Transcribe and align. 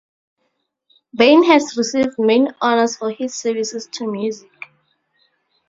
Bain 1.15 1.43
has 1.43 1.77
received 1.77 2.17
many 2.17 2.49
honours 2.59 2.95
for 2.97 3.11
his 3.11 3.35
services 3.35 3.85
to 3.85 4.11
music. 4.11 4.49